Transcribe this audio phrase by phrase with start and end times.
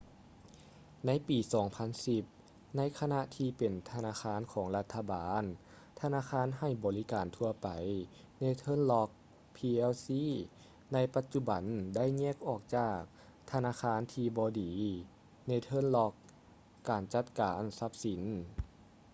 [1.05, 1.37] ໃນປີ
[2.27, 5.43] 2010 ໃນຂະນະທີ່ເປັນທະນາຄານຂອງລັດຖະບານ
[5.99, 7.67] ທະນາຄານໃຫ້ບໍລິການທົ່ວໄປ
[8.41, 9.09] northern rock
[9.57, 10.07] plc
[10.93, 11.63] ໃນປະຈຸບັນ
[11.95, 12.97] ໄດ້ແຍກອອກຈາກ
[13.51, 14.71] ‘ທະນາຄານທີ່ບໍ່ດີ’
[15.49, 16.13] northern rock
[16.89, 18.21] ການຈັດການຊັບສິນ